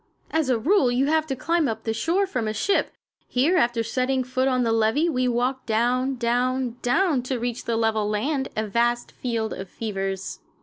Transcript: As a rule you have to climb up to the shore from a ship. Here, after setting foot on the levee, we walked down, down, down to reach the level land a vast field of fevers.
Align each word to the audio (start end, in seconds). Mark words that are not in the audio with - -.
As 0.31 0.49
a 0.49 0.57
rule 0.57 0.91
you 0.91 1.05
have 1.05 1.27
to 1.27 1.35
climb 1.35 1.67
up 1.67 1.81
to 1.81 1.85
the 1.85 1.93
shore 1.93 2.25
from 2.25 2.47
a 2.47 2.55
ship. 2.55 2.93
Here, 3.27 3.55
after 3.55 3.83
setting 3.83 4.23
foot 4.23 4.47
on 4.47 4.63
the 4.63 4.71
levee, 4.71 5.07
we 5.09 5.27
walked 5.27 5.67
down, 5.67 6.15
down, 6.15 6.77
down 6.81 7.21
to 7.21 7.37
reach 7.37 7.65
the 7.65 7.77
level 7.77 8.09
land 8.09 8.49
a 8.57 8.65
vast 8.65 9.11
field 9.11 9.53
of 9.53 9.69
fevers. 9.69 10.39